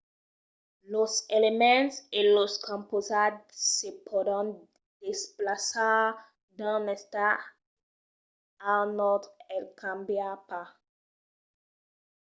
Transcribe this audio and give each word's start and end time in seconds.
los 0.93 1.13
elements 1.37 1.95
e 2.19 2.21
los 2.35 2.53
compausats 2.67 3.53
se 3.75 3.89
pòdon 4.07 4.47
desplaçar 5.05 5.99
d'un 6.57 6.83
estat 6.97 7.39
a 8.69 8.71
un 8.85 8.91
autre 9.11 9.31
e 9.55 9.57
cambiar 9.81 10.33
pas 10.49 10.69